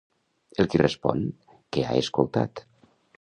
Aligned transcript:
El 0.63 0.69
qui 0.73 0.79
respon, 0.81 1.21
què 1.77 1.83
ha 1.91 1.99
escoltat? 2.07 2.65